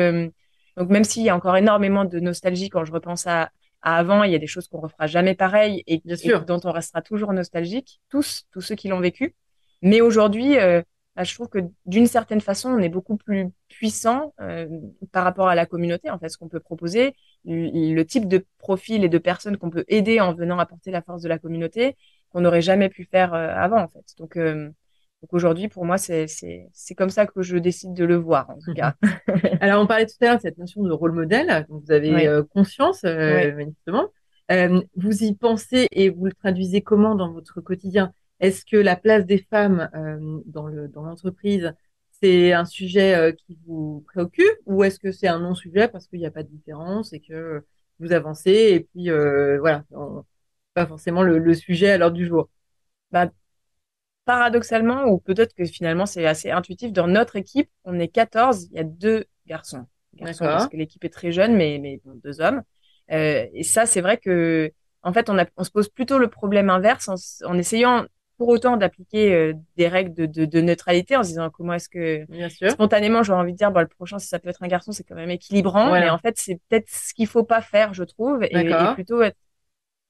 [0.77, 3.49] donc même s'il y a encore énormément de nostalgie quand je repense à
[3.85, 6.01] avant, il y a des choses qu'on refera jamais pareil et,
[6.47, 9.35] dont on restera toujours nostalgique, tous, tous ceux qui l'ont vécu.
[9.83, 10.81] Mais aujourd'hui, euh,
[11.15, 14.67] bah, je trouve que d'une certaine façon, on est beaucoup plus puissant euh,
[15.11, 19.03] par rapport à la communauté, en fait, ce qu'on peut proposer, le, type de profil
[19.03, 21.95] et de personnes qu'on peut aider en venant apporter la force de la communauté
[22.29, 24.15] qu'on n'aurait jamais pu faire euh, avant, en fait.
[24.17, 24.35] Donc,
[25.25, 26.27] donc aujourd'hui, pour moi, c'est
[26.95, 28.93] comme ça que je décide de le voir, en tout cas.
[29.59, 32.27] Alors, on parlait tout à l'heure de cette notion de rôle modèle, dont vous avez
[32.27, 34.09] euh, conscience, euh, manifestement.
[34.51, 38.13] Euh, vous y pensez et vous le traduisez comment dans votre quotidien?
[38.39, 39.89] Est-ce que la place des femmes
[40.45, 41.73] dans l'entreprise, dans
[42.21, 46.27] c'est un sujet qui vous préoccupe ou est-ce que c'est un non-sujet parce qu'il n'y
[46.27, 47.63] a pas de différence et que
[47.99, 49.09] vous avancez et puis
[49.59, 49.85] voilà,
[50.75, 52.47] pas forcément le, le sujet à l'ordre du jour?
[53.11, 53.31] Bah,
[54.25, 58.77] paradoxalement, ou peut-être que finalement c'est assez intuitif, dans notre équipe, on est 14, il
[58.77, 59.85] y a deux garçons.
[60.15, 62.63] garçons parce que l'équipe est très jeune, mais, mais deux hommes.
[63.11, 64.71] Euh, et ça, c'est vrai que,
[65.03, 67.15] en fait, on, a, on se pose plutôt le problème inverse en,
[67.47, 68.05] en essayant
[68.37, 71.87] pour autant d'appliquer euh, des règles de, de, de, neutralité en se disant comment est-ce
[71.87, 72.69] que Bien sûr.
[72.71, 75.05] spontanément j'aurais envie de dire bon, le prochain si ça peut être un garçon c'est
[75.05, 78.43] quand même équilibrant mais en fait c'est peut-être ce qu'il faut pas faire je trouve
[78.43, 79.37] et, et plutôt être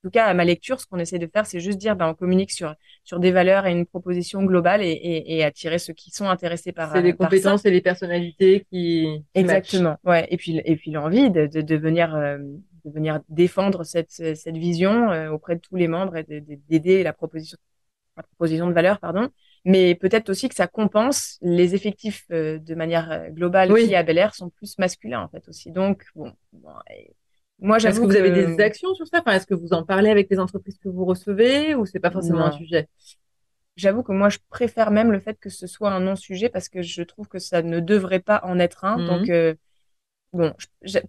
[0.05, 2.13] tout cas, à ma lecture, ce qu'on essaie de faire, c'est juste dire, ben, on
[2.13, 6.11] communique sur, sur des valeurs et une proposition globale et, et, et attirer ceux qui
[6.11, 9.07] sont intéressés par C'est les compétences et les personnalités qui.
[9.33, 9.97] Exactement.
[10.03, 10.27] Ouais.
[10.29, 14.57] Et puis, et puis l'envie de, de, de venir, euh, de venir défendre cette, cette
[14.57, 16.23] vision euh, auprès de tous les membres et
[16.69, 17.57] d'aider la proposition,
[18.15, 19.29] la proposition de valeur, pardon.
[19.63, 24.19] Mais peut-être aussi que ça compense les effectifs euh, de manière globale qui à Bel
[24.19, 25.71] Air sont plus masculins en fait aussi.
[25.71, 26.69] Donc bon, bon
[27.59, 29.19] moi, j'avoue que vous avez des actions sur ça?
[29.19, 32.11] Enfin, est-ce que vous en parlez avec les entreprises que vous recevez ou c'est pas
[32.11, 32.89] forcément un sujet?
[33.75, 36.81] J'avoue que moi, je préfère même le fait que ce soit un non-sujet parce que
[36.81, 38.97] je trouve que ça ne devrait pas en être un.
[38.97, 39.07] Mhm.
[39.07, 39.53] Donc, euh,
[40.31, 40.53] bon,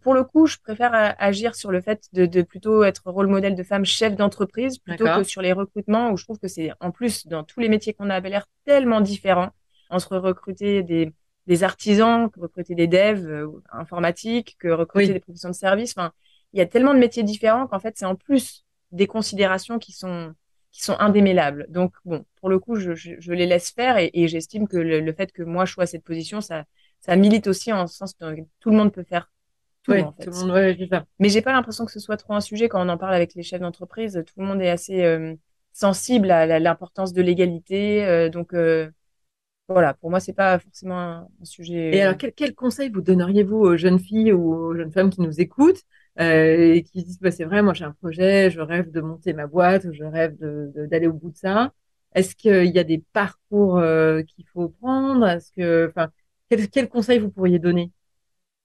[0.02, 3.62] pour le coup, je préfère agir sur le fait de, plutôt être rôle modèle de
[3.62, 7.26] femme chef d'entreprise plutôt que sur les recrutements où je trouve que c'est en plus
[7.26, 9.50] dans tous les métiers qu'on a l'air tellement différents
[9.88, 11.12] entre recruter des,
[11.46, 15.94] des artisans, que recruter des devs euh, informatiques, que recruter des professions de service.
[15.96, 16.12] Enfin,
[16.52, 19.92] il y a tellement de métiers différents qu'en fait, c'est en plus des considérations qui
[19.92, 20.35] sont
[20.72, 21.66] qui sont indémêlables.
[21.70, 25.12] Donc bon, pour le coup, je, je, les laisse faire et, et j'estime que le,
[25.14, 26.64] fait que moi je sois à cette position, ça
[27.00, 28.24] ça milite aussi en ce sens que
[28.61, 29.30] tout le monde peut faire
[29.82, 30.24] tout, en fait.
[30.24, 30.76] Tout le monde, ouais,
[31.18, 33.35] Mais j'ai pas l'impression que ce soit trop un sujet quand on en parle avec
[33.35, 34.22] les chefs d'entreprise.
[34.26, 35.35] Tout le monde est assez euh,
[35.72, 38.04] sensible à l'importance de l'égalité.
[38.04, 38.90] Euh, donc euh,
[39.68, 41.94] voilà, pour moi, c'est pas forcément un, sujet.
[41.94, 45.20] Et alors, quel, quel conseil vous donneriez-vous aux jeunes filles ou aux jeunes femmes qui
[45.20, 45.82] nous écoutent
[46.20, 49.33] euh, et qui disent bah, c'est vrai, moi j'ai un projet, je rêve de monter
[49.33, 51.72] ma boîte, je rêve d'aller au bout de ça.
[52.14, 55.26] Est-ce qu'il y a des parcours euh, qu'il faut prendre?
[55.29, 56.11] Est-ce que, enfin,
[56.48, 57.92] quel, quel, conseil vous pourriez donner?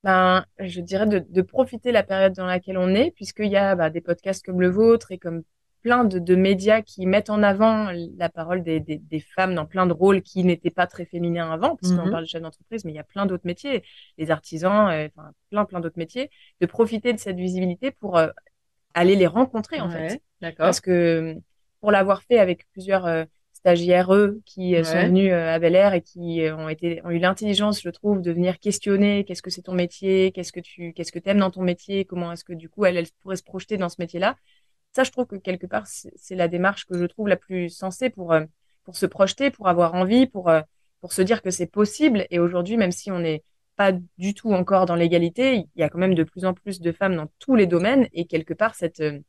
[0.04, 3.58] Ben, je dirais de, de, profiter de la période dans laquelle on est, puisqu'il y
[3.58, 5.44] a bah, des podcasts comme le vôtre et comme
[5.82, 9.65] plein de, de, médias qui mettent en avant la parole des, des, des femmes dans
[9.65, 12.12] plein de rôles qui n'étaient pas très féminins avant, parce qu'on mhm.
[12.12, 13.84] parle de chef d'entreprise, mais il y a plein d'autres métiers,
[14.17, 18.28] les artisans, euh, enfin plein plein d'autres métiers, de profiter de cette visibilité pour euh,
[18.94, 20.22] aller les rencontrer en fait.
[20.58, 21.36] Parce que
[21.80, 26.02] pour l'avoir fait avec plusieurs euh, stagiaires eux qui sont venus à Bel Air et
[26.02, 29.74] qui ont été ont eu l'intelligence, je trouve, de venir questionner qu'est-ce que c'est ton
[29.74, 32.86] métier, qu'est-ce que tu qu'est-ce que t'aimes dans ton métier, comment est-ce que du coup
[32.86, 34.36] elle, elle pourrait se projeter dans ce métier-là?
[34.93, 38.10] Ça, je trouve que quelque part, c'est la démarche que je trouve la plus sensée
[38.10, 38.43] pour, euh,
[38.84, 40.62] pour se projeter, pour avoir envie, pour, euh,
[40.99, 42.25] pour se dire que c'est possible.
[42.30, 43.43] Et aujourd'hui, même si on n'est
[43.75, 46.82] pas du tout encore dans l'égalité, il y a quand même de plus en plus
[46.82, 48.08] de femmes dans tous les domaines.
[48.13, 49.19] Et quelque part, cette, euh,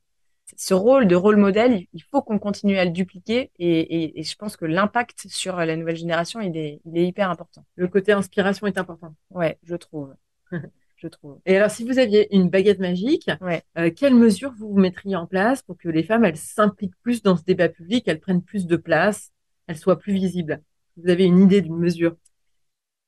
[0.56, 3.52] ce rôle de rôle modèle, il faut qu'on continue à le dupliquer.
[3.58, 7.30] Et, et, je pense que l'impact sur la nouvelle génération, il est, il est hyper
[7.30, 7.64] important.
[7.76, 9.14] Le côté inspiration est important.
[9.30, 10.14] Ouais, je trouve.
[11.06, 11.38] trouve.
[11.46, 13.30] Et alors, si vous aviez une baguette magique,
[13.78, 17.36] euh, quelles mesures vous mettriez en place pour que les femmes, elles s'impliquent plus dans
[17.36, 19.32] ce débat public, elles prennent plus de place,
[19.66, 20.62] elles soient plus visibles?
[20.96, 22.16] Vous avez une idée d'une mesure?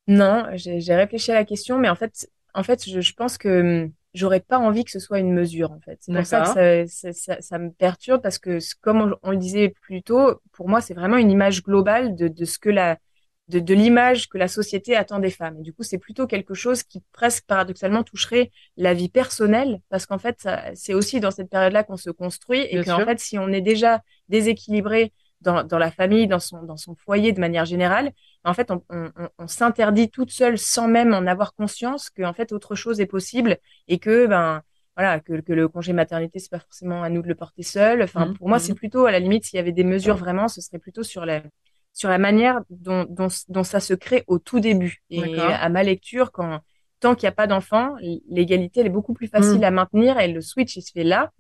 [0.07, 3.92] Non, j'ai réfléchi à la question, mais en fait, en fait, je, pense que hum,
[4.12, 5.98] j'aurais pas envie que ce soit une mesure, en fait.
[6.00, 10.40] C'est pour ça que ça, me perturbe parce que, comme on, le disait plus tôt,
[10.52, 12.98] pour moi, c'est vraiment une image globale de, de ce que la
[13.48, 15.59] de, de l'image que la société attend des femmes.
[15.59, 20.07] Et du coup, c'est plutôt quelque chose qui presque paradoxalement toucherait la vie personnelle, parce
[20.07, 23.48] qu'en fait, c'est aussi dans cette période-là qu'on se construit, et qu'en fait, si on
[23.48, 28.12] est déjà déséquilibré dans, dans la famille, dans son, dans son foyer de manière générale,
[28.44, 32.50] en fait, on, on, on s'interdit toute seule sans même en avoir conscience qu'en fait,
[32.50, 34.62] autre chose est possible, et que, ben,
[34.96, 38.00] voilà, que, que le congé maternité, c'est pas forcément à nous de le porter seul.
[38.00, 38.61] Enfin, mmh, pour moi, mmh.
[38.61, 41.26] c'est plutôt, à la limite, s'il y avait des mesures vraiment, ce serait plutôt sur
[41.26, 41.42] la,
[41.94, 45.02] sur la manière dont, dont, dont, ça se crée au tout début.
[45.11, 46.61] Et à ma lecture, quand
[47.00, 47.94] tant qu'il n'y a pas d'enfant,
[48.28, 49.64] l'égalité elle est beaucoup plus facile mm.
[49.64, 51.33] à maintenir et le switch il se fait là.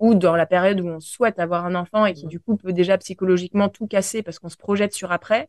[0.00, 2.72] Ou dans la période où on souhaite avoir un enfant et qui du coup peut
[2.72, 5.48] déjà psychologiquement tout casser parce qu'on se projette sur après.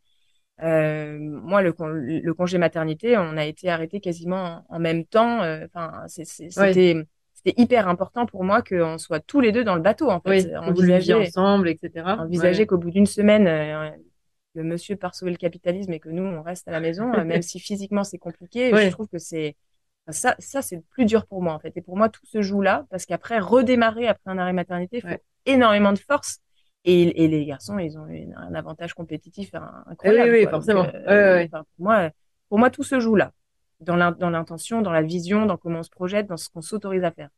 [0.63, 1.73] Euh, moi, le,
[2.21, 5.41] le, congé maternité, on a été arrêté quasiment en, même temps.
[5.41, 9.81] Euh, enfin, c'était c'était hyper important pour moi qu'on soit tous les deux dans le
[9.81, 10.45] bateau en fait.
[10.45, 12.05] Oui, envisager ensemble, etc.
[12.19, 13.89] Envisager qu'au bout d'une semaine, euh,
[14.55, 17.23] le monsieur part sauver le capitalisme et que nous, on reste à la maison, euh,
[17.23, 18.71] même si physiquement c'est compliqué.
[18.75, 19.55] Je trouve que c'est
[20.09, 21.75] ça, ça c'est le plus dur pour moi en fait.
[21.75, 25.01] Et pour moi, tout se joue là parce qu'après redémarrer après un arrêt maternité, il
[25.01, 26.39] faut énormément de force.
[26.87, 28.05] Et, et, les garçons, ils ont
[28.37, 29.49] un avantage compétitif
[29.87, 30.29] incroyable.
[30.29, 30.85] Oui, oui, forcément.
[31.07, 32.11] Euh, pour moi,
[32.47, 33.31] pour moi, tout se joue là,
[33.79, 37.09] dans l'intention, dans la vision, dans comment on se projette, dans ce qu'on s'autorise à
[37.09, 37.29] faire.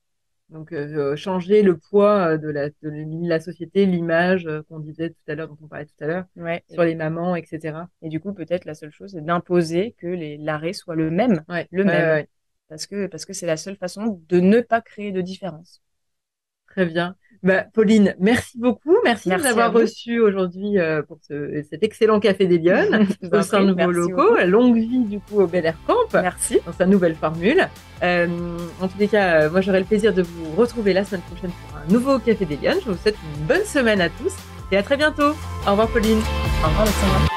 [0.50, 5.10] Donc euh, changer le poids euh, de la, de la société, l'image euh, qu'on disait
[5.10, 6.26] tout à l'heure, dont on parlait tout à l'heure,
[6.68, 7.90] sur les mamans, etc.
[8.02, 10.08] Et du coup, peut-être la seule chose, c'est d'imposer que
[10.42, 12.16] l'arrêt soit le même, le même,
[12.70, 15.82] parce que parce que c'est la seule façon de ne pas créer de différence.
[16.68, 17.16] Très bien.
[17.44, 18.96] Bah, Pauline, merci beaucoup.
[19.04, 23.42] Merci, de nous avoir reçus aujourd'hui euh, pour ce, cet excellent café des Lyonnes au
[23.42, 24.38] sein de nouveaux locaux.
[24.46, 25.96] Longue vie du coup au Bel Air Camp.
[26.14, 26.60] Merci.
[26.66, 27.68] Dans sa nouvelle formule.
[28.04, 28.28] Euh,
[28.82, 31.52] en tous les cas, euh, moi j'aurai le plaisir de vous retrouver la semaine prochaine
[31.52, 32.80] pour un nouveau café des Lyonnes.
[32.86, 34.34] Je vous souhaite une bonne semaine à tous
[34.72, 35.34] et à très bientôt.
[35.66, 36.20] Au revoir Pauline.
[36.64, 37.37] Au revoir Alexandra.